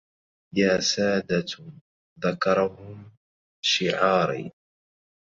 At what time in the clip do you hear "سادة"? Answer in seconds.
0.79-1.45